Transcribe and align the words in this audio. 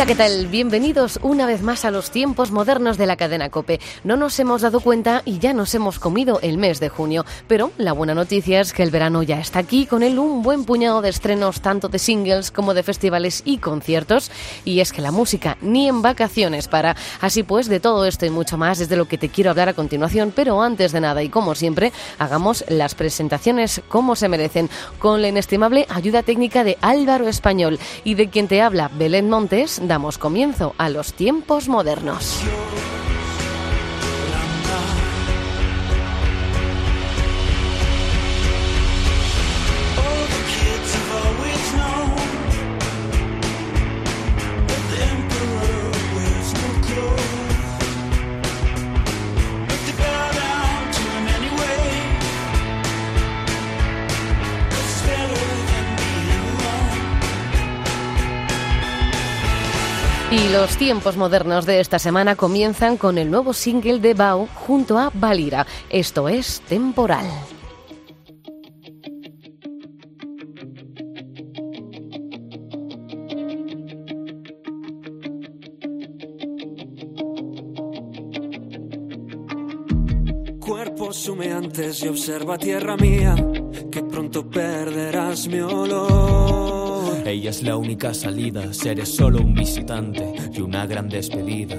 Hola, 0.00 0.06
¿qué 0.06 0.14
tal? 0.14 0.46
Bienvenidos 0.46 1.18
una 1.22 1.44
vez 1.44 1.60
más 1.60 1.84
a 1.84 1.90
los 1.90 2.10
tiempos 2.10 2.52
modernos 2.52 2.96
de 2.96 3.04
la 3.04 3.18
cadena 3.18 3.50
Cope. 3.50 3.80
No 4.02 4.16
nos 4.16 4.40
hemos 4.40 4.62
dado 4.62 4.80
cuenta 4.80 5.20
y 5.26 5.40
ya 5.40 5.52
nos 5.52 5.74
hemos 5.74 5.98
comido 5.98 6.40
el 6.40 6.56
mes 6.56 6.80
de 6.80 6.88
junio, 6.88 7.26
pero 7.46 7.70
la 7.76 7.92
buena 7.92 8.14
noticia 8.14 8.62
es 8.62 8.72
que 8.72 8.82
el 8.82 8.90
verano 8.90 9.22
ya 9.22 9.38
está 9.38 9.58
aquí 9.58 9.84
con 9.84 10.02
él 10.02 10.18
un 10.18 10.42
buen 10.42 10.64
puñado 10.64 11.02
de 11.02 11.10
estrenos 11.10 11.60
tanto 11.60 11.90
de 11.90 11.98
singles 11.98 12.50
como 12.50 12.72
de 12.72 12.82
festivales 12.82 13.42
y 13.44 13.58
conciertos 13.58 14.30
y 14.64 14.80
es 14.80 14.90
que 14.90 15.02
la 15.02 15.10
música 15.10 15.58
ni 15.60 15.86
en 15.86 16.00
vacaciones 16.00 16.66
para. 16.66 16.96
Así 17.20 17.42
pues, 17.42 17.68
de 17.68 17.78
todo 17.78 18.06
esto 18.06 18.24
y 18.24 18.30
mucho 18.30 18.56
más 18.56 18.80
es 18.80 18.88
de 18.88 18.96
lo 18.96 19.06
que 19.06 19.18
te 19.18 19.28
quiero 19.28 19.50
hablar 19.50 19.68
a 19.68 19.74
continuación, 19.74 20.32
pero 20.34 20.62
antes 20.62 20.92
de 20.92 21.02
nada 21.02 21.22
y 21.22 21.28
como 21.28 21.54
siempre, 21.54 21.92
hagamos 22.18 22.64
las 22.68 22.94
presentaciones 22.94 23.82
como 23.88 24.16
se 24.16 24.30
merecen 24.30 24.70
con 24.98 25.20
la 25.20 25.28
inestimable 25.28 25.84
ayuda 25.90 26.22
técnica 26.22 26.64
de 26.64 26.78
Álvaro 26.80 27.28
Español 27.28 27.78
y 28.02 28.14
de 28.14 28.30
quien 28.30 28.48
te 28.48 28.62
habla 28.62 28.90
Belén 28.94 29.28
Montes 29.28 29.78
damos 29.90 30.18
comienzo 30.18 30.72
a 30.78 30.88
los 30.88 31.14
tiempos 31.14 31.68
modernos. 31.68 32.44
Los 60.60 60.76
tiempos 60.76 61.16
modernos 61.16 61.64
de 61.64 61.80
esta 61.80 61.98
semana 61.98 62.36
comienzan 62.36 62.98
con 62.98 63.16
el 63.16 63.30
nuevo 63.30 63.54
single 63.54 63.98
de 63.98 64.12
Bau 64.12 64.46
junto 64.46 64.98
a 64.98 65.10
Valira. 65.14 65.66
Esto 65.88 66.28
es 66.28 66.60
Temporal. 66.68 67.24
Cuerpos 80.58 81.26
humeantes 81.26 82.02
y 82.02 82.08
observa 82.08 82.58
tierra 82.58 82.98
mía, 82.98 83.34
que 83.90 84.02
pronto 84.02 84.50
perderás 84.50 85.48
mi 85.48 85.60
olor. 85.60 86.79
Ella 87.30 87.50
es 87.50 87.62
la 87.62 87.76
única 87.76 88.12
salida, 88.12 88.74
seré 88.74 89.06
solo 89.06 89.38
un 89.38 89.54
visitante 89.54 90.34
y 90.52 90.60
una 90.62 90.84
gran 90.84 91.08
despedida. 91.08 91.76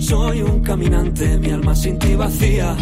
Soy 0.00 0.40
un 0.40 0.62
caminante, 0.62 1.36
mi 1.38 1.50
alma 1.50 1.76
sin 1.76 1.98
ti 1.98 2.14
vacía, 2.14 2.74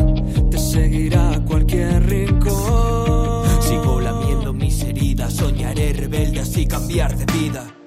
te 0.48 0.56
seguirá 0.56 1.33
a 1.33 1.45
cualquier 1.45 2.09
rincón. 2.09 3.62
Sigo 3.62 4.00
lamiendo 4.00 4.53
mis 4.53 4.81
heridas, 4.84 5.34
soñaré 5.34 5.93
rebelde 5.93 6.39
así 6.39 6.66
cambiar 6.66 7.16
de 7.16 7.27
vida. 7.37 7.79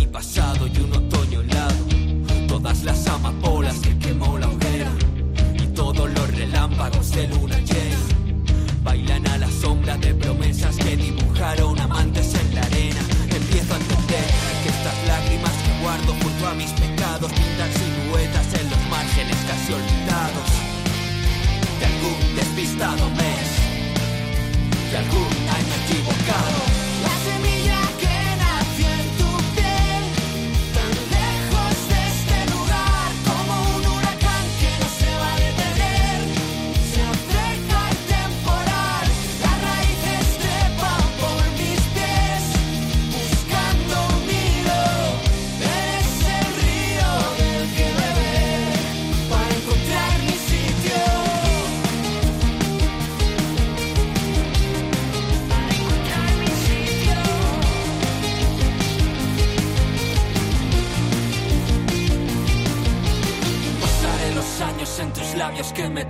mi 0.00 0.06
pasado 0.06 0.66
y 0.66 0.76
un 0.78 0.92
otoño 0.92 1.40
helado. 1.42 1.84
Todas 2.48 2.84
las 2.84 3.06
amapolas 3.06 3.76
que 3.80 3.98
quemó 3.98 4.38
la 4.38 4.48
hoguera 4.48 4.90
y 5.62 5.66
todos 5.74 6.10
los 6.10 6.26
relámpagos 6.36 7.10
de 7.12 7.28
luna 7.28 7.58
llena 7.58 7.98
bailan 8.82 9.26
a 9.26 9.38
la 9.38 9.50
sombra 9.50 9.96
de 9.98 10.14
promesas 10.14 10.76
que 10.76 10.96
dibujaron 10.96 11.78
amantes 11.78 12.34
en 12.34 12.54
la 12.54 12.62
arena. 12.62 13.02
Empiezo 13.40 13.74
a 13.74 13.76
entender 13.76 14.26
que 14.62 14.68
estas 14.76 14.96
lágrimas 15.06 15.54
que 15.64 15.72
guardo 15.82 16.12
junto 16.22 16.46
a 16.48 16.54
mis 16.54 16.70
pecados 16.82 17.30
pintan 17.32 17.70
siluetas 17.78 18.48
en 18.60 18.70
los 18.70 18.82
márgenes 18.94 19.38
casi 19.48 19.72
olvidados 19.80 20.48
de 21.78 21.84
algún 21.92 22.36
despistado 22.36 23.04
mes, 23.20 23.48
de 24.90 24.96
algún 24.96 25.49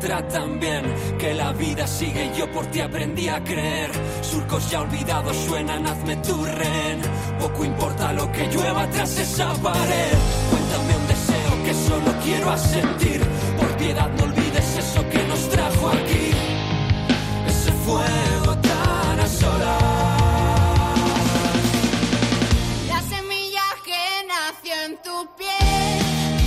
tratan 0.01 0.59
bien, 0.59 0.83
que 1.19 1.35
la 1.35 1.53
vida 1.53 1.87
sigue 1.87 2.33
yo 2.37 2.51
por 2.51 2.67
ti 2.67 2.81
aprendí 2.81 3.29
a 3.29 3.43
creer. 3.45 3.91
Surcos 4.23 4.71
ya 4.71 4.81
olvidados 4.81 5.37
suenan, 5.47 5.87
hazme 5.87 6.17
tu 6.17 6.45
rehén. 6.45 7.01
Poco 7.39 7.65
importa 7.65 8.13
lo 8.13 8.31
que 8.33 8.47
llueva 8.49 8.89
tras 8.91 9.19
esa 9.19 9.53
pared. 9.55 10.13
Cuéntame 10.51 10.97
un 10.97 11.07
deseo 11.07 11.65
que 11.65 11.75
solo 11.75 12.11
quiero 12.25 12.51
asentir. 12.51 13.21
Por 13.59 13.69
piedad 13.77 14.11
no 14.17 14.25
olvides 14.25 14.79
eso 14.79 15.09
que 15.09 15.23
nos 15.29 15.49
trajo 15.51 15.89
aquí. 15.89 16.31
Ese 17.47 17.73
fuego 17.85 18.40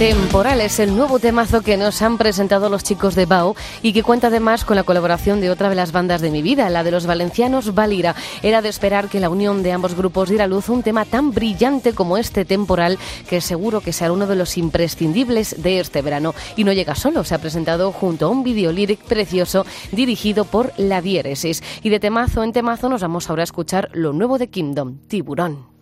Temporal 0.03 0.59
es 0.59 0.81
el 0.81 0.97
nuevo 0.97 1.17
temazo 1.17 1.61
que 1.61 1.77
nos 1.77 2.01
han 2.01 2.17
presentado 2.17 2.67
los 2.67 2.83
chicos 2.83 3.15
de 3.15 3.25
Bao 3.25 3.55
y 3.81 3.94
que 3.94 4.03
cuenta 4.03 4.27
además 4.27 4.65
con 4.65 4.75
la 4.75 4.83
colaboración 4.83 5.39
de 5.39 5.50
otra 5.50 5.69
de 5.69 5.75
las 5.75 5.94
bandas 5.94 6.19
de 6.19 6.29
mi 6.29 6.41
vida, 6.41 6.69
la 6.69 6.83
de 6.83 6.91
los 6.91 7.05
valencianos 7.05 7.73
Valira. 7.73 8.13
Era 8.41 8.61
de 8.61 8.67
esperar 8.67 9.07
que 9.07 9.21
la 9.21 9.29
unión 9.29 9.63
de 9.63 9.71
ambos 9.71 9.95
grupos 9.95 10.27
diera 10.27 10.45
luz 10.45 10.67
un 10.67 10.83
tema 10.83 11.05
tan 11.05 11.31
brillante 11.31 11.94
como 11.94 12.17
este 12.17 12.44
Temporal, 12.44 13.00
que 13.29 13.39
seguro 13.39 13.79
que 13.79 13.94
será 13.94 14.11
uno 14.11 14.27
de 14.27 14.35
los 14.35 14.57
imprescindibles 14.57 15.63
de 15.63 15.79
este 15.79 16.01
verano. 16.01 16.35
Y 16.57 16.65
no 16.65 16.73
llega 16.73 16.95
solo, 16.95 17.23
se 17.23 17.35
ha 17.35 17.39
presentado 17.39 17.94
junto 17.94 18.25
a 18.25 18.29
un 18.29 18.44
video 18.44 18.73
lyric 18.73 19.00
precioso 19.05 19.65
dirigido 19.94 20.44
por 20.44 20.73
La 20.75 21.01
Diéresis. 21.01 21.63
Y 21.81 21.88
de 21.88 22.01
temazo 22.01 22.44
en 22.44 22.51
temazo 22.51 22.89
nos 22.89 23.03
vamos 23.03 23.29
ahora 23.29 23.44
a 23.44 23.45
escuchar 23.45 23.88
lo 23.94 24.11
nuevo 24.11 24.38
de 24.38 24.50
Kingdom, 24.50 24.97
Tiburón. 25.07 25.73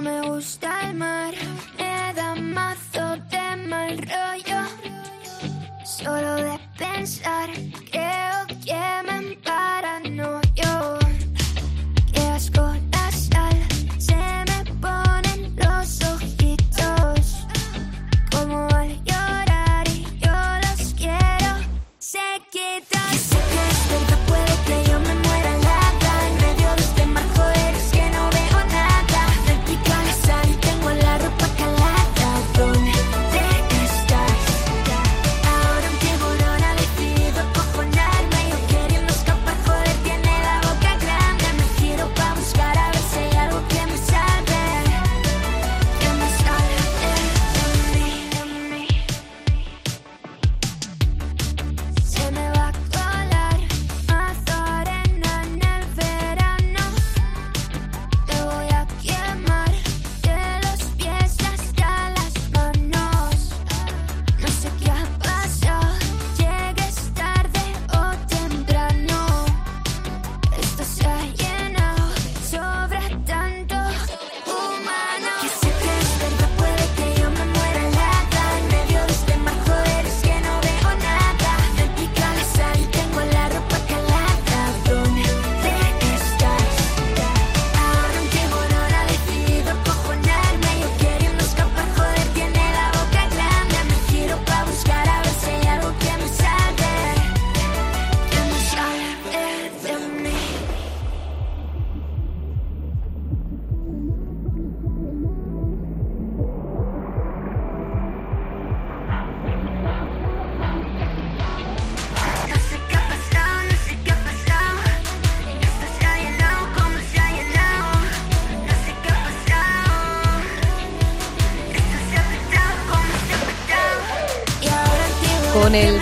Me 0.00 0.20
gusta 0.28 0.88
el 0.88 0.94
mar, 0.94 1.34
me 1.76 2.14
da 2.14 2.36
mazo 2.36 3.16
de 3.30 3.56
mal 3.66 3.98
rollo. 3.98 4.60
Solo 5.84 6.36
de 6.36 6.56
pensar, 6.78 7.50
que 7.90 7.97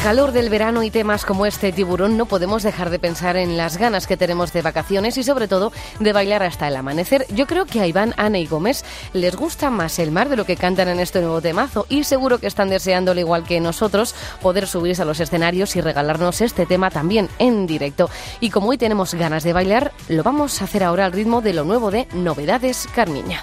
calor 0.06 0.30
del 0.30 0.50
verano 0.50 0.84
y 0.84 0.92
temas 0.92 1.24
como 1.24 1.46
este 1.46 1.72
tiburón 1.72 2.16
no 2.16 2.26
podemos 2.26 2.62
dejar 2.62 2.90
de 2.90 3.00
pensar 3.00 3.36
en 3.36 3.56
las 3.56 3.76
ganas 3.76 4.06
que 4.06 4.16
tenemos 4.16 4.52
de 4.52 4.62
vacaciones 4.62 5.18
y 5.18 5.24
sobre 5.24 5.48
todo 5.48 5.72
de 5.98 6.12
bailar 6.12 6.44
hasta 6.44 6.68
el 6.68 6.76
amanecer. 6.76 7.26
Yo 7.30 7.48
creo 7.48 7.66
que 7.66 7.80
a 7.80 7.88
Iván, 7.88 8.14
Ana 8.16 8.38
y 8.38 8.46
Gómez 8.46 8.84
les 9.14 9.34
gusta 9.34 9.68
más 9.68 9.98
el 9.98 10.12
mar 10.12 10.28
de 10.28 10.36
lo 10.36 10.44
que 10.44 10.54
cantan 10.54 10.86
en 10.86 11.00
este 11.00 11.20
nuevo 11.22 11.40
temazo 11.40 11.86
y 11.88 12.04
seguro 12.04 12.38
que 12.38 12.46
están 12.46 12.68
deseando, 12.68 13.10
al 13.10 13.18
igual 13.18 13.42
que 13.42 13.58
nosotros, 13.58 14.14
poder 14.40 14.68
subirse 14.68 15.02
a 15.02 15.06
los 15.06 15.18
escenarios 15.18 15.74
y 15.74 15.80
regalarnos 15.80 16.40
este 16.40 16.66
tema 16.66 16.88
también 16.88 17.28
en 17.40 17.66
directo. 17.66 18.08
Y 18.38 18.50
como 18.50 18.68
hoy 18.68 18.78
tenemos 18.78 19.12
ganas 19.12 19.42
de 19.42 19.54
bailar, 19.54 19.90
lo 20.06 20.22
vamos 20.22 20.62
a 20.62 20.66
hacer 20.66 20.84
ahora 20.84 21.06
al 21.06 21.12
ritmo 21.14 21.40
de 21.40 21.52
lo 21.52 21.64
nuevo 21.64 21.90
de 21.90 22.06
Novedades 22.12 22.86
Carmiña. 22.94 23.42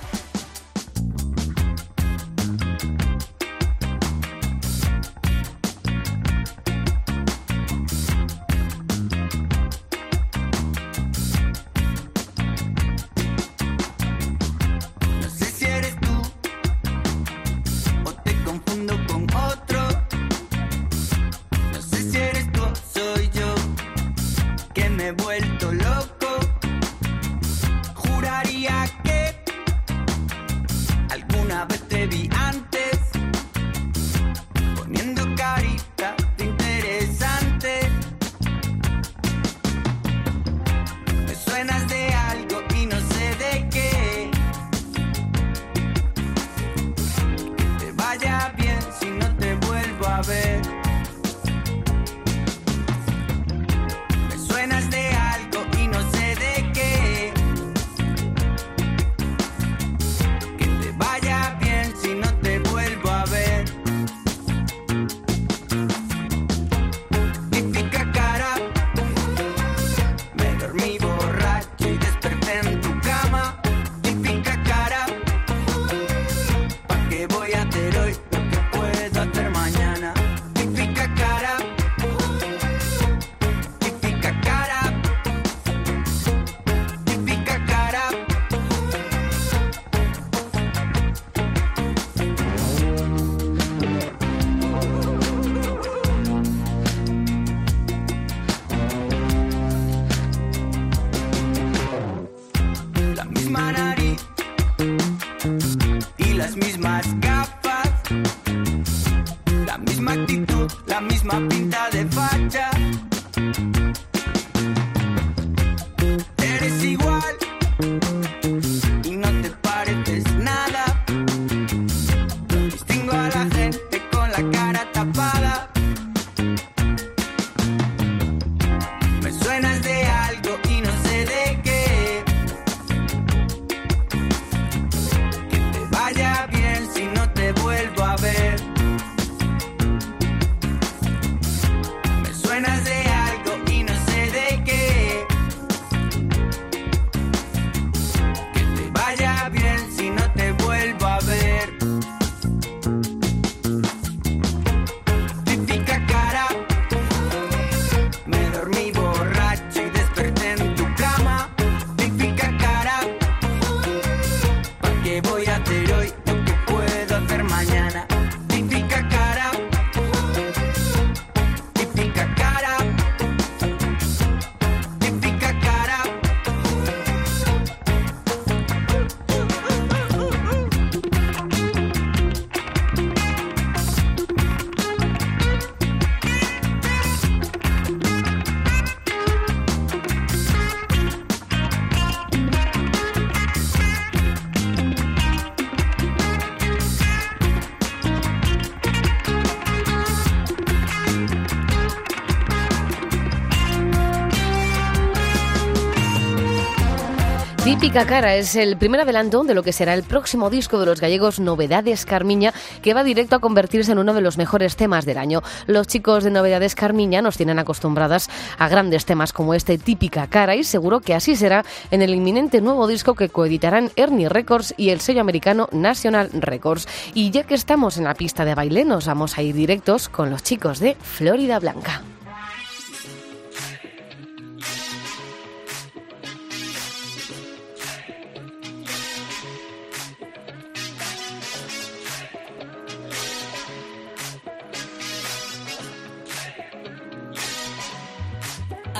Típica 207.83 208.05
cara 208.05 208.37
es 208.37 208.55
el 208.55 208.77
primer 208.77 209.01
adelanto 209.01 209.43
de 209.43 209.53
lo 209.53 209.61
que 209.61 209.73
será 209.73 209.93
el 209.93 210.03
próximo 210.03 210.49
disco 210.49 210.79
de 210.79 210.85
los 210.85 211.01
gallegos 211.01 211.41
Novedades 211.41 212.05
Carmiña, 212.05 212.53
que 212.81 212.93
va 212.93 213.03
directo 213.03 213.35
a 213.35 213.39
convertirse 213.39 213.91
en 213.91 213.97
uno 213.97 214.13
de 214.13 214.21
los 214.21 214.37
mejores 214.37 214.77
temas 214.77 215.03
del 215.03 215.17
año. 215.17 215.41
Los 215.67 215.87
chicos 215.87 216.23
de 216.23 216.31
Novedades 216.31 216.75
Carmiña 216.75 217.21
nos 217.21 217.35
tienen 217.35 217.59
acostumbradas 217.59 218.29
a 218.57 218.69
grandes 218.69 219.03
temas 219.03 219.33
como 219.33 219.53
este 219.53 219.77
Típica 219.77 220.27
cara 220.27 220.55
y 220.55 220.63
seguro 220.63 221.01
que 221.01 221.13
así 221.13 221.35
será 221.35 221.65
en 221.91 222.01
el 222.01 222.15
inminente 222.15 222.61
nuevo 222.61 222.87
disco 222.87 223.15
que 223.15 223.27
coeditarán 223.27 223.91
Ernie 223.97 224.29
Records 224.29 224.73
y 224.77 224.91
el 224.91 225.01
sello 225.01 225.19
americano 225.19 225.67
National 225.73 226.29
Records. 226.31 226.87
Y 227.13 227.31
ya 227.31 227.43
que 227.43 227.55
estamos 227.55 227.97
en 227.97 228.05
la 228.05 228.13
pista 228.13 228.45
de 228.45 228.55
baile, 228.55 228.85
nos 228.85 229.07
vamos 229.07 229.37
a 229.37 229.41
ir 229.41 229.55
directos 229.55 230.07
con 230.07 230.29
los 230.29 230.41
chicos 230.41 230.79
de 230.79 230.95
Florida 231.01 231.59
Blanca. 231.59 232.01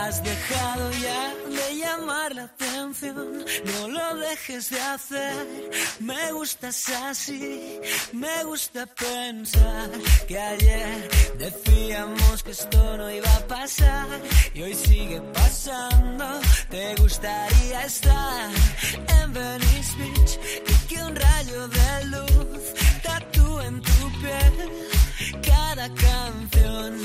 Has 0.06 0.22
dejado 0.22 0.92
ya 0.92 1.34
de 1.58 1.78
llamar 1.78 2.36
la 2.36 2.44
atención, 2.44 3.46
no 3.72 3.88
lo 3.88 4.16
dejes 4.18 4.70
de 4.70 4.82
hacer. 4.82 5.48
Me 6.02 6.34
gustas 6.34 6.90
así, 7.06 7.80
me 8.12 8.44
gusta 8.44 8.86
pensar 8.86 9.90
que 10.28 10.38
ayer 10.38 11.10
decíamos 11.38 12.44
que 12.44 12.52
esto 12.52 12.98
no 12.98 13.10
iba 13.10 13.34
a 13.34 13.48
pasar 13.48 14.08
y 14.54 14.62
hoy 14.64 14.74
sigue 14.74 15.22
pasando. 15.34 16.26
Te 16.70 16.96
gustaría 16.96 17.86
estar 17.86 18.50
en 19.22 19.34
Venice 19.34 19.96
Beach 20.00 20.40
y 20.68 20.88
que 20.88 21.02
un 21.02 21.16
rayo 21.16 21.68
de 21.70 22.06
luz 22.08 22.64
tatúe 23.04 23.62
en 23.62 23.82
tu 23.82 24.12
piel 24.20 24.93
cada 25.76 25.90
canción 25.90 27.02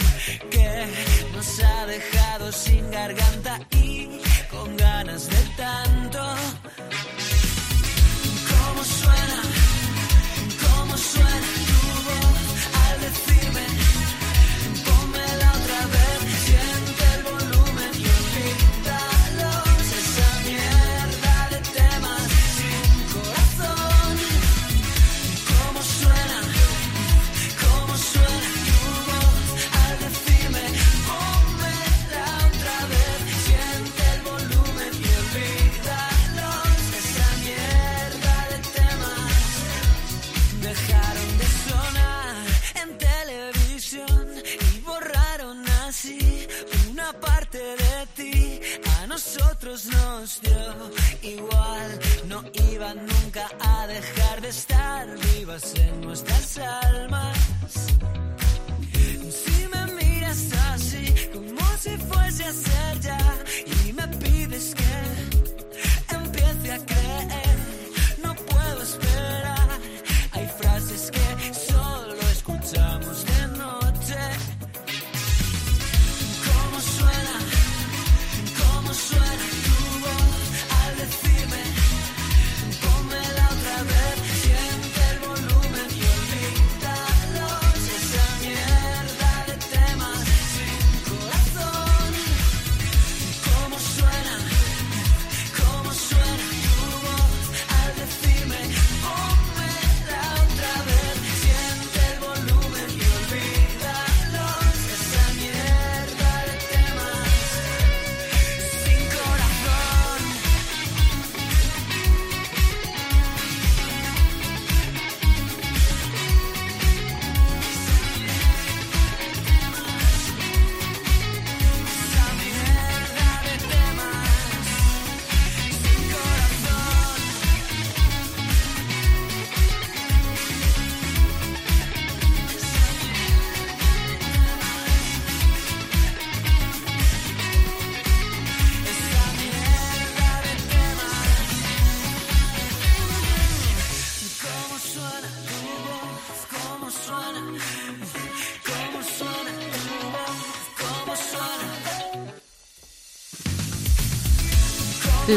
que 0.50 0.86
nos 1.34 1.60
ha 1.60 1.86
dejado 1.86 2.52
sin 2.52 2.90
garganta 2.90 3.60
y 3.70 4.20
con 4.50 4.76
ganas 4.76 5.26
de 5.26 5.42
tanto. 5.56 6.20
¿Cómo 8.50 8.84
suena? 8.84 9.40
¿Cómo 10.64 10.96
suena 10.98 11.48
tu 11.68 11.80
voz 12.08 12.40
al 12.84 12.96
decirme? 13.06 13.64
Pónmela 14.86 15.48
otra 15.60 15.80
vez, 15.94 16.17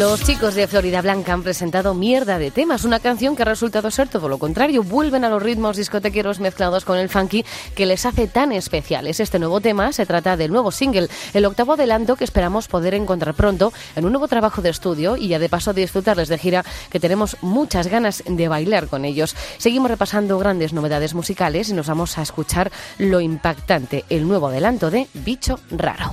Los 0.01 0.23
chicos 0.23 0.55
de 0.55 0.65
Florida 0.65 1.03
Blanca 1.03 1.31
han 1.31 1.43
presentado 1.43 1.93
Mierda 1.93 2.39
de 2.39 2.49
Temas, 2.49 2.85
una 2.85 2.99
canción 2.99 3.35
que 3.35 3.43
ha 3.43 3.45
resultado 3.45 3.91
ser 3.91 4.09
todo 4.09 4.29
lo 4.29 4.39
contrario. 4.39 4.81
Vuelven 4.81 5.23
a 5.23 5.29
los 5.29 5.43
ritmos 5.43 5.77
discotequeros 5.77 6.39
mezclados 6.39 6.85
con 6.85 6.97
el 6.97 7.07
funky 7.07 7.45
que 7.75 7.85
les 7.85 8.07
hace 8.07 8.25
tan 8.27 8.51
especiales. 8.51 9.19
Este 9.19 9.37
nuevo 9.37 9.61
tema 9.61 9.93
se 9.93 10.07
trata 10.07 10.37
del 10.37 10.51
nuevo 10.51 10.71
single, 10.71 11.07
el 11.35 11.45
octavo 11.45 11.73
adelanto 11.73 12.15
que 12.15 12.23
esperamos 12.23 12.67
poder 12.67 12.95
encontrar 12.95 13.35
pronto 13.35 13.73
en 13.95 14.05
un 14.05 14.11
nuevo 14.11 14.27
trabajo 14.27 14.63
de 14.63 14.71
estudio 14.71 15.17
y 15.17 15.27
ya 15.27 15.37
de 15.37 15.49
paso 15.49 15.71
disfrutarles 15.71 16.29
de 16.29 16.39
gira 16.39 16.65
que 16.89 16.99
tenemos 16.99 17.37
muchas 17.41 17.85
ganas 17.85 18.23
de 18.25 18.47
bailar 18.47 18.87
con 18.87 19.05
ellos. 19.05 19.35
Seguimos 19.59 19.91
repasando 19.91 20.39
grandes 20.39 20.73
novedades 20.73 21.13
musicales 21.13 21.69
y 21.69 21.73
nos 21.73 21.85
vamos 21.85 22.17
a 22.17 22.23
escuchar 22.23 22.71
lo 22.97 23.21
impactante, 23.21 24.05
el 24.09 24.27
nuevo 24.27 24.47
adelanto 24.47 24.89
de 24.89 25.07
Bicho 25.13 25.59
Raro. 25.69 26.11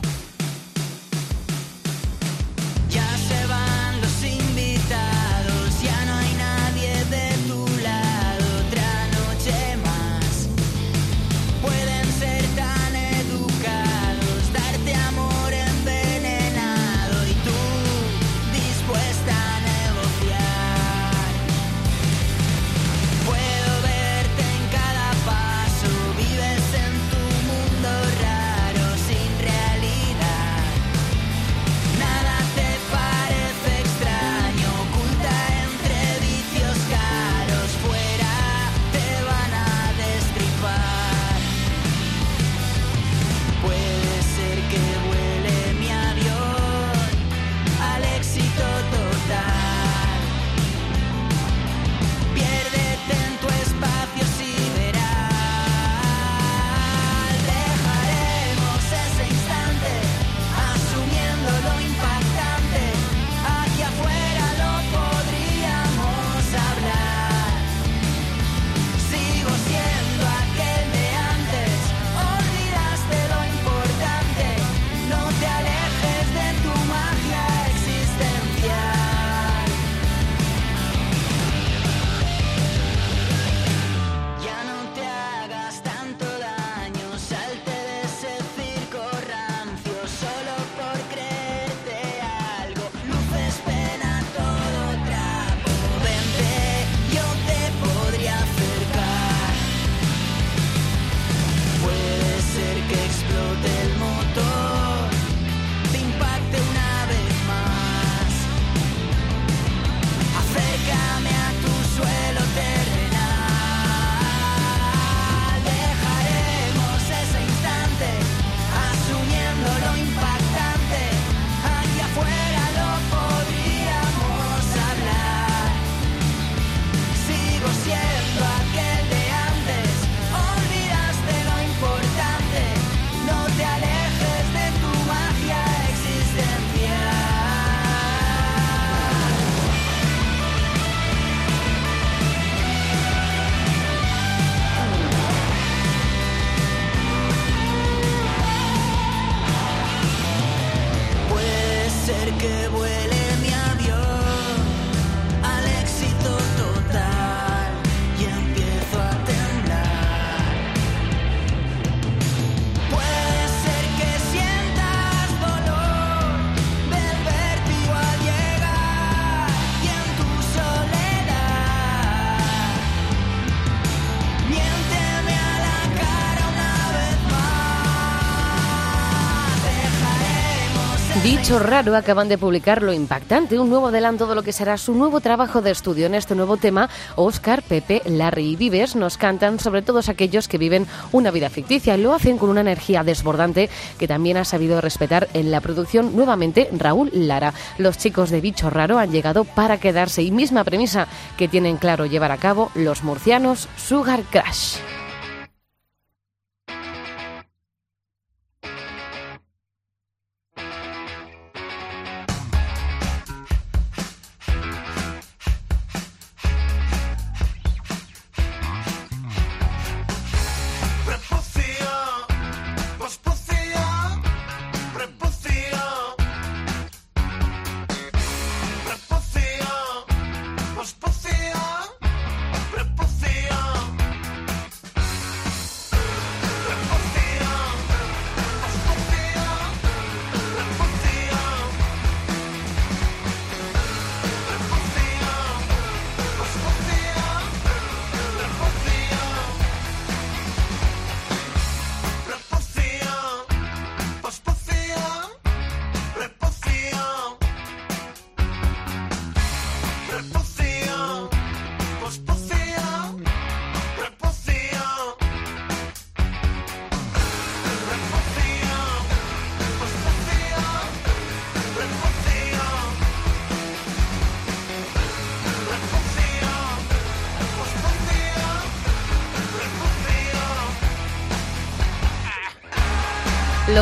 Dicho 181.23 181.59
raro, 181.59 181.97
acaban 181.97 182.29
de 182.29 182.38
publicar 182.38 182.81
lo 182.81 182.92
impactante, 182.92 183.59
un 183.59 183.68
nuevo 183.68 183.88
adelanto 183.88 184.29
de 184.29 184.37
lo 184.37 184.44
que 184.44 184.53
será 184.53 184.77
su 184.77 184.94
nuevo 184.94 185.21
trabajo 185.21 185.61
de 185.62 185.73
estudio. 185.73 186.07
En 186.07 186.14
este 186.14 186.37
nuevo 186.37 186.59
tema, 186.59 186.88
Oscar, 187.16 187.62
Pepe, 187.62 188.03
Larry 188.05 188.53
y 188.53 188.57
Vives 188.57 188.94
nos 188.94 189.16
cantan 189.16 189.59
sobre 189.59 189.83
todos 189.83 190.09
aquellos 190.09 190.47
que 190.47 190.59
viven 190.59 190.87
una 191.11 191.33
vida 191.33 191.51
ficticia. 191.51 191.97
Lo 191.97 192.14
hacen 192.14 192.38
con 192.38 192.51
una 192.51 192.61
energía 192.61 193.03
desbordante 193.03 193.68
que 193.99 194.07
también 194.07 194.37
ha 194.37 194.44
sabido 194.44 194.81
respetar 194.81 195.29
en 195.35 195.51
la 195.51 195.61
producción 195.61 196.14
nuevamente 196.14 196.68
Raúl 196.73 197.11
Lara. 197.12 197.53
Los 197.79 197.99
chicos 197.99 198.31
de 198.31 198.40
Bicho 198.40 198.71
Raro 198.71 198.99
han 198.99 199.11
llegado 199.11 199.42
para 199.44 199.79
quedarse 199.79 200.23
y 200.23 200.31
misma 200.31 200.62
premisa 200.62 201.09
que 201.37 201.49
tienen 201.49 201.79
claro 201.79 202.07
llevar 202.07 202.31
a 202.31 202.37
cabo 202.37 202.71
los 202.77 203.03
murcianos 203.03 203.68
Sugar 203.77 204.23
Crash. 204.31 204.77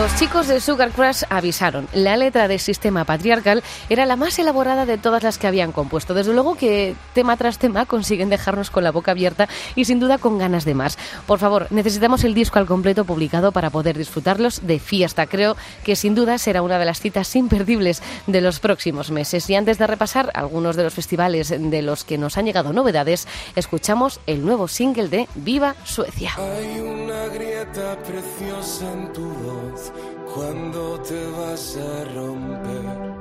Los 0.07 0.21
chicos 0.21 0.47
de 0.47 0.61
Sugar 0.61 0.92
Crush 0.92 1.25
avisaron. 1.31 1.88
La 1.92 2.16
letra 2.16 2.47
de 2.47 2.61
Sistema 2.61 3.05
Patriarcal 3.05 3.64
era 3.88 4.07
la 4.07 4.14
más 4.14 4.38
elaborada 4.38 4.87
de 4.87 4.99
todas 4.99 5.25
las 5.25 5.37
que 5.37 5.49
habían 5.49 5.73
compuesto. 5.73 6.14
Desde 6.14 6.33
luego 6.33 6.55
que 6.55 6.95
tema 7.12 7.37
tras 7.37 7.59
tema 7.59 7.87
consiguen 7.87 8.29
dejarnos 8.29 8.71
con 8.71 8.85
la 8.85 8.92
boca 8.92 9.11
abierta 9.11 9.49
y 9.75 9.85
sin 9.85 9.99
duda 9.99 10.19
con 10.19 10.38
ganas 10.38 10.64
de 10.64 10.75
más. 10.75 10.97
Por 11.27 11.40
favor, 11.40 11.66
necesitamos 11.71 12.23
el 12.23 12.35
disco 12.35 12.61
al 12.61 12.66
completo 12.66 13.05
publicado 13.05 13.51
para 13.51 13.71
poder 13.71 13.99
disfrutarlos 13.99 14.64
de 14.64 14.79
fiesta. 14.79 15.27
Creo 15.27 15.57
que 15.83 15.97
sin 15.97 16.14
duda 16.14 16.38
será 16.38 16.62
una 16.62 16.79
de 16.79 16.85
las 16.85 17.01
citas 17.01 17.35
imperdibles 17.35 18.01
de 18.29 18.40
los 18.40 18.61
próximos 18.61 19.11
meses. 19.11 19.51
Y 19.51 19.57
antes 19.57 19.77
de 19.77 19.88
repasar 19.88 20.31
algunos 20.35 20.77
de 20.77 20.85
los 20.85 20.95
festivales 20.95 21.49
de 21.49 21.83
los 21.83 22.05
que 22.05 22.16
nos 22.16 22.38
han 22.38 22.47
llegado 22.47 22.73
novedades, 22.73 23.27
escuchamos 23.57 24.21
el 24.29 24.47
nuevo 24.47 24.69
single 24.69 25.09
de 25.09 25.29
Viva 25.35 25.75
Suecia. 25.83 26.31
Hay 26.38 26.79
una 26.79 27.27
grieta 27.27 27.99
preciosa 28.05 28.92
en 28.92 29.12
tu 29.12 29.25
voz 29.25 29.92
cuando 30.35 31.00
te 31.00 31.26
vas 31.38 31.76
a 31.76 32.04
romper. 32.14 33.16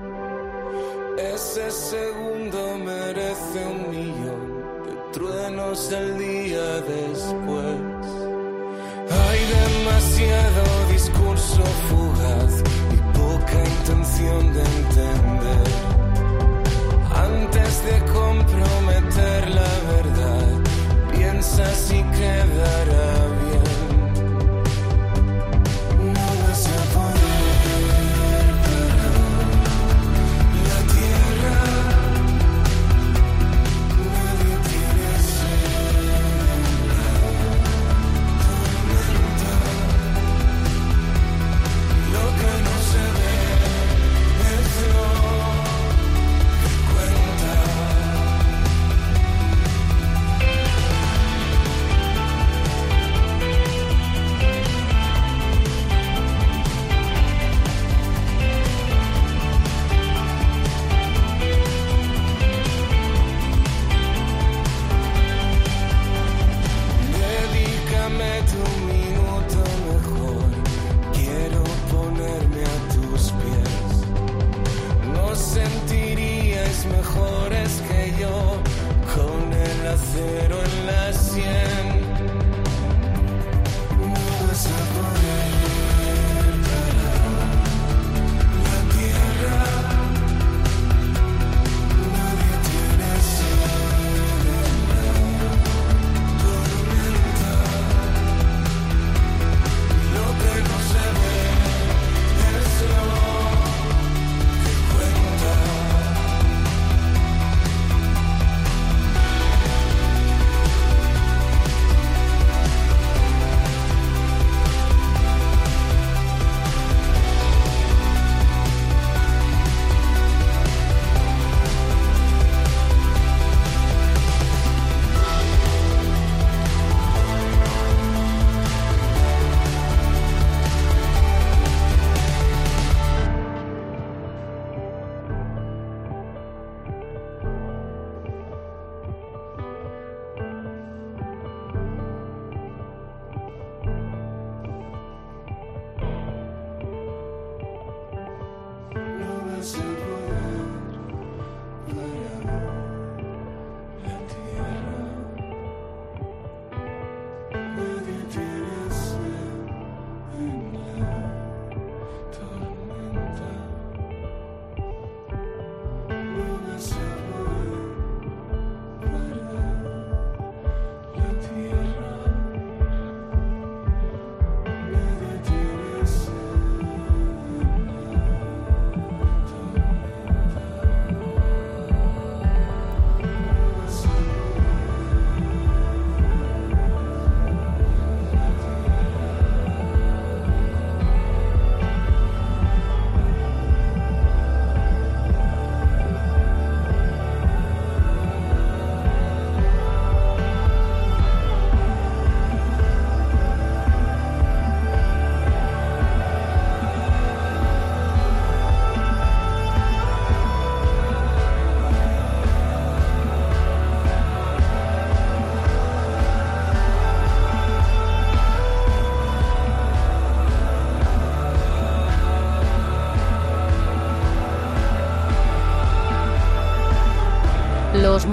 Ese 1.33 1.71
segundo 1.71 2.77
merece 2.77 3.59
un 3.73 3.89
millón 3.89 4.43
de 4.85 4.93
truenos 5.13 5.91
al 5.93 6.17
día 6.17 6.67
después. 6.81 8.05
Hay 9.23 9.39
demasiado 9.61 10.63
discurso 10.91 11.63
fugaz 11.87 12.53
y 12.91 12.97
poca 13.17 13.57
intención 13.75 14.53
de 14.53 14.61
entender. 14.79 15.67
Antes 17.15 17.83
de 17.85 17.97
comprometer 18.13 19.49
la 19.61 19.73
verdad, 19.93 20.53
piensa 21.13 21.65
si 21.75 22.03
quedará 22.03 23.14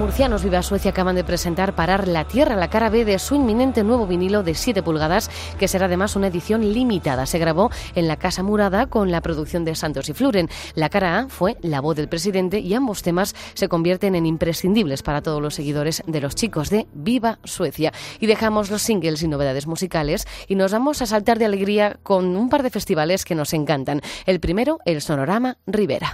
murcianos 0.03 0.43
Viva 0.43 0.61
Suecia 0.61 0.91
acaban 0.91 1.15
de 1.15 1.23
presentar 1.23 1.75
Parar 1.75 2.09
la 2.09 2.25
Tierra, 2.25 2.57
la 2.57 2.69
cara 2.69 2.89
B 2.89 3.05
de 3.05 3.17
su 3.19 3.35
inminente 3.35 3.85
nuevo 3.85 4.05
vinilo 4.05 4.43
de 4.43 4.53
7 4.53 4.83
pulgadas, 4.83 5.31
que 5.57 5.69
será 5.69 5.85
además 5.85 6.17
una 6.17 6.27
edición 6.27 6.73
limitada. 6.73 7.25
Se 7.25 7.39
grabó 7.39 7.71
en 7.95 8.09
la 8.09 8.17
Casa 8.17 8.43
Murada 8.43 8.87
con 8.87 9.11
la 9.11 9.21
producción 9.21 9.63
de 9.63 9.75
Santos 9.75 10.09
y 10.09 10.13
Fluren. 10.13 10.49
La 10.75 10.89
cara 10.89 11.19
A 11.19 11.29
fue 11.29 11.55
la 11.61 11.79
voz 11.79 11.95
del 11.95 12.09
presidente 12.09 12.59
y 12.59 12.73
ambos 12.73 13.01
temas 13.01 13.33
se 13.53 13.69
convierten 13.69 14.15
en 14.15 14.25
imprescindibles 14.25 15.03
para 15.03 15.21
todos 15.21 15.41
los 15.41 15.55
seguidores 15.55 16.03
de 16.05 16.19
los 16.19 16.35
chicos 16.35 16.69
de 16.69 16.85
Viva 16.93 17.39
Suecia. 17.45 17.93
Y 18.19 18.25
dejamos 18.25 18.69
los 18.69 18.81
singles 18.81 19.23
y 19.23 19.29
novedades 19.29 19.67
musicales 19.67 20.27
y 20.49 20.55
nos 20.55 20.73
vamos 20.73 21.01
a 21.01 21.05
saltar 21.05 21.39
de 21.39 21.45
alegría 21.45 21.97
con 22.03 22.35
un 22.35 22.49
par 22.49 22.61
de 22.61 22.71
festivales 22.71 23.23
que 23.23 23.35
nos 23.35 23.53
encantan. 23.53 24.01
El 24.25 24.41
primero, 24.41 24.79
el 24.83 25.01
Sonorama 25.01 25.59
Rivera. 25.65 26.13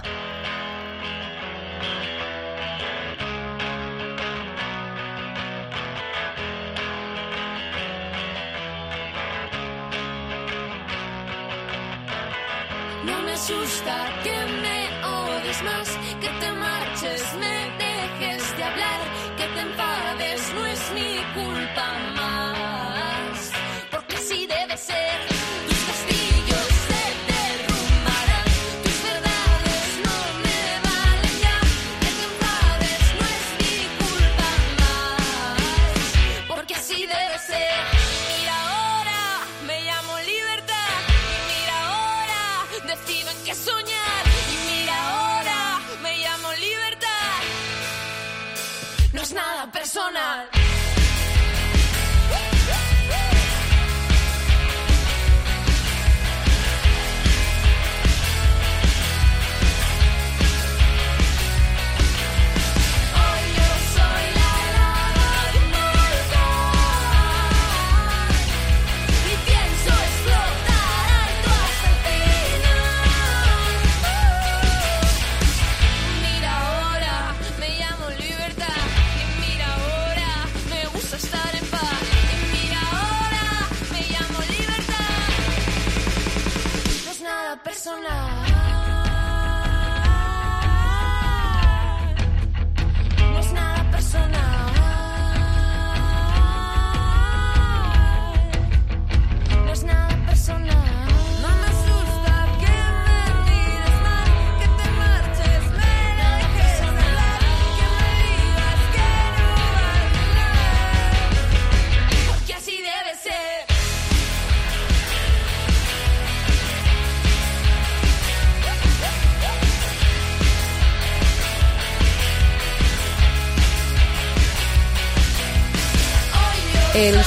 Me 13.90 13.96
asusta 13.96 14.39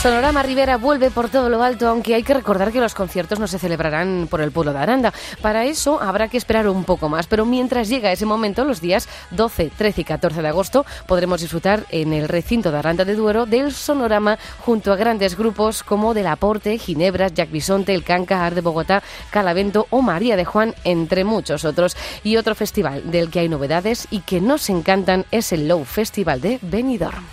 Sonorama 0.04 0.44
Rivera 0.44 0.76
vuelve 0.76 1.12
por 1.12 1.30
todo 1.30 1.48
lo 1.48 1.64
alto, 1.64 1.88
aunque 1.88 2.14
hay 2.14 2.24
que 2.24 2.34
recordar 2.34 2.74
que 2.74 2.82
los 2.82 2.94
conciertos 2.94 3.40
no 3.40 3.48
se 3.48 3.58
celebrarán 3.58 4.28
por 4.30 4.42
el 4.42 4.52
pueblo 4.52 4.74
de 4.74 4.80
Aranda. 4.80 5.14
Para 5.42 5.64
eso 5.64 6.02
habrá 6.02 6.28
que 6.28 6.36
esperar 6.36 6.68
un 6.68 6.84
poco 6.84 7.08
más, 7.08 7.26
pero 7.26 7.46
mientras 7.46 7.88
llega 7.88 8.12
ese 8.12 8.26
momento, 8.26 8.66
los 8.66 8.82
días 8.82 9.08
12, 9.32 9.72
13 9.78 10.02
y 10.02 10.04
14 10.04 10.42
de 10.42 10.48
agosto, 10.50 10.86
podremos 11.08 11.40
disfrutar 11.40 11.86
en 11.90 12.12
el 12.12 12.28
recinto 12.28 12.70
de 12.70 12.80
Aranda 12.80 13.06
de 13.06 13.16
Duero 13.16 13.46
del 13.46 13.72
Sonorama 13.72 14.38
junto 14.60 14.92
a 14.92 14.98
grandes 14.98 15.38
grupos 15.38 15.84
como 15.84 16.14
Del 16.14 16.28
Aporte, 16.28 16.78
Ginebras, 16.78 17.34
Jack 17.34 17.50
Bisonte, 17.50 17.94
El 17.94 18.04
Canca, 18.04 18.46
Ar 18.46 18.56
de 18.56 18.62
Bogotá, 18.62 19.02
Calavento 19.30 19.88
o 19.90 20.02
María 20.02 20.36
de 20.36 20.44
Juan, 20.44 20.76
entre 20.84 21.24
muchos 21.24 21.64
otros. 21.64 21.96
Y 22.26 22.36
otro 22.36 22.56
festival 22.56 23.10
del 23.10 23.30
que 23.30 23.40
hay 23.40 23.48
novedades 23.48 24.10
y 24.12 24.20
que 24.20 24.42
nos 24.42 24.70
encantan 24.70 25.24
es 25.32 25.54
el 25.54 25.70
Low 25.70 25.86
Festival 25.86 26.42
de 26.42 26.60
Benidorm. 26.62 27.24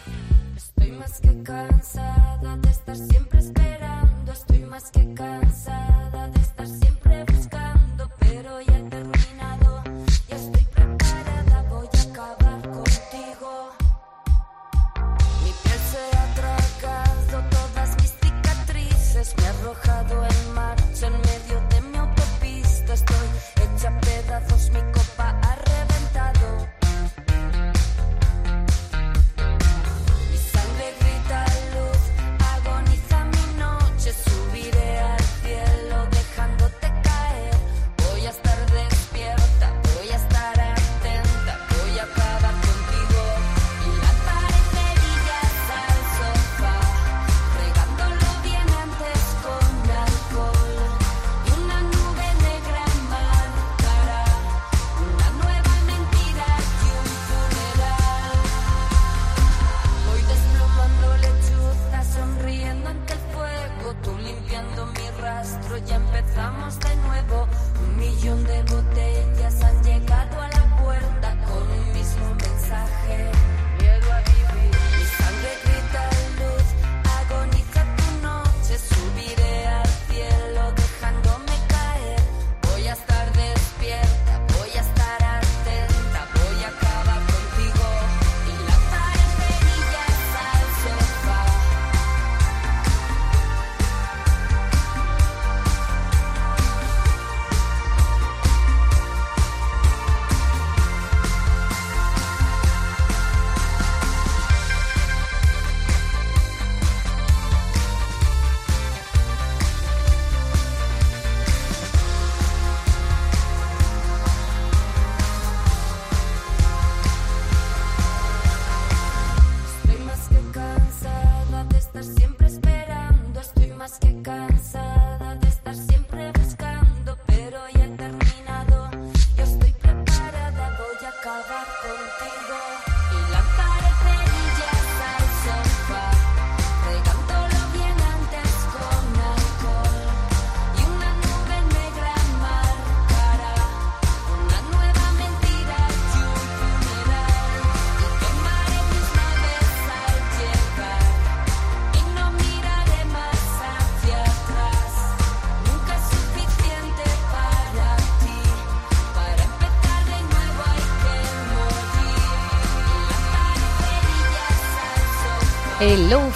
Estoy 0.56 0.92
más 0.92 1.20
que 1.20 1.30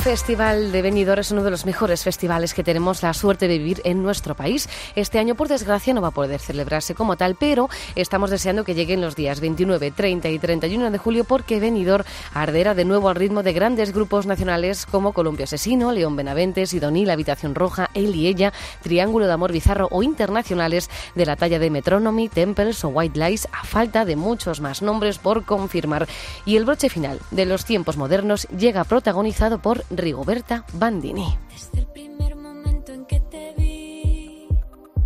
Festival 0.04 0.70
de 0.70 0.82
Benidorm 0.82 1.22
es 1.22 1.30
uno 1.30 1.42
de 1.42 1.50
los 1.50 1.64
mejores 1.64 2.04
festivales 2.04 2.52
que 2.52 2.62
tenemos 2.62 3.02
la 3.02 3.14
suerte 3.14 3.48
de 3.48 3.56
vivir 3.56 3.80
en 3.84 4.02
nuestro 4.02 4.34
país. 4.34 4.68
Este 4.96 5.18
año, 5.18 5.34
por 5.34 5.48
desgracia, 5.48 5.94
no 5.94 6.02
va 6.02 6.08
a 6.08 6.10
poder 6.10 6.40
celebrarse 6.40 6.94
como 6.94 7.16
tal, 7.16 7.36
pero 7.36 7.70
estamos 7.94 8.28
deseando 8.28 8.64
que 8.64 8.74
lleguen 8.74 9.00
los 9.00 9.16
días 9.16 9.40
29, 9.40 9.92
30 9.92 10.28
y 10.28 10.38
31 10.38 10.90
de 10.90 10.98
julio 10.98 11.24
porque 11.24 11.58
Benidorm 11.58 12.04
arderá 12.34 12.74
de 12.74 12.84
nuevo 12.84 13.08
al 13.08 13.14
ritmo 13.14 13.42
de 13.42 13.54
grandes 13.54 13.94
grupos 13.94 14.26
nacionales 14.26 14.84
como 14.84 15.14
Columpio 15.14 15.44
Asesino, 15.44 15.90
León 15.90 16.16
Benavente, 16.16 16.66
Sidoní, 16.66 17.06
La 17.06 17.14
Habitación 17.14 17.54
Roja, 17.54 17.88
Él 17.94 18.14
y 18.14 18.26
Ella, 18.26 18.52
Triángulo 18.82 19.26
de 19.26 19.32
Amor 19.32 19.52
Bizarro 19.52 19.88
o 19.90 20.02
internacionales 20.02 20.90
de 21.14 21.24
la 21.24 21.36
talla 21.36 21.58
de 21.58 21.70
Metronomy, 21.70 22.28
Temples 22.28 22.84
o 22.84 22.88
White 22.88 23.18
Lies, 23.18 23.48
a 23.52 23.64
falta 23.64 24.04
de 24.04 24.16
muchos 24.16 24.60
más 24.60 24.82
nombres 24.82 25.16
por 25.16 25.46
confirmar. 25.46 26.06
Y 26.44 26.58
el 26.58 26.66
broche 26.66 26.90
final 26.90 27.20
de 27.30 27.46
los 27.46 27.64
tiempos 27.64 27.96
modernos 27.96 28.46
llega 28.48 28.84
protagonizado 28.84 29.60
por 29.60 29.82
Rigoberta 29.96 30.64
Bandini. 30.74 31.36
Desde 31.50 31.80
el 31.80 31.86
primer 31.86 32.36
momento 32.36 32.92
en 32.92 33.04
que 33.06 33.20
te 33.20 33.54
vi, 33.56 34.48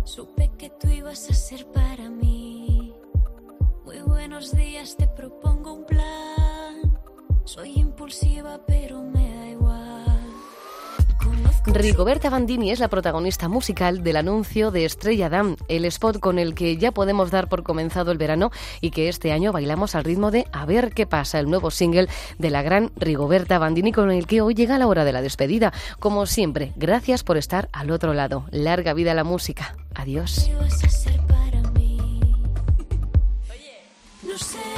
supe 0.03 0.51
que 0.57 0.69
tú 0.69 0.87
ibas 0.89 1.29
a 1.29 1.33
ser 1.33 1.65
para 1.71 2.09
mí. 2.09 2.93
Muy 3.85 3.99
buenos 4.01 4.55
días, 4.55 4.95
te 4.97 5.07
propongo 5.07 5.73
un 5.73 5.85
plan. 5.85 6.97
Soy 7.45 7.79
impulsiva, 7.79 8.61
pero 8.65 9.01
me 9.01 9.28
Rigoberta 11.73 12.29
Bandini 12.29 12.71
es 12.71 12.79
la 12.79 12.87
protagonista 12.87 13.47
musical 13.47 14.03
del 14.03 14.17
anuncio 14.17 14.71
de 14.71 14.85
Estrella 14.85 15.29
Damm, 15.29 15.55
el 15.67 15.85
spot 15.85 16.19
con 16.19 16.39
el 16.39 16.55
que 16.55 16.77
ya 16.77 16.91
podemos 16.91 17.31
dar 17.31 17.47
por 17.47 17.63
comenzado 17.63 18.11
el 18.11 18.17
verano 18.17 18.51
y 18.81 18.91
que 18.91 19.07
este 19.07 19.31
año 19.31 19.51
bailamos 19.51 19.95
al 19.95 20.03
ritmo 20.03 20.31
de 20.31 20.45
A 20.51 20.65
ver 20.65 20.93
qué 20.93 21.05
pasa, 21.05 21.39
el 21.39 21.49
nuevo 21.49 21.71
single 21.71 22.07
de 22.37 22.49
la 22.49 22.61
gran 22.63 22.91
Rigoberta 22.95 23.59
Bandini 23.59 23.91
con 23.91 24.11
el 24.11 24.25
que 24.25 24.41
hoy 24.41 24.55
llega 24.55 24.77
la 24.77 24.87
hora 24.87 25.05
de 25.05 25.13
la 25.13 25.21
despedida. 25.21 25.71
Como 25.99 26.25
siempre, 26.25 26.73
gracias 26.75 27.23
por 27.23 27.37
estar 27.37 27.69
al 27.71 27.91
otro 27.91 28.13
lado. 28.13 28.45
Larga 28.51 28.93
vida 28.93 29.11
a 29.11 29.15
la 29.15 29.23
música. 29.23 29.75
Adiós. 29.95 30.49
No 34.23 34.37
sé 34.37 34.68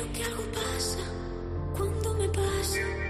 creo 0.00 0.12
que 0.12 0.24
algo 0.24 0.42
pasa 0.52 0.98
cuando 1.76 2.14
me 2.14 2.28
pasa. 2.28 3.09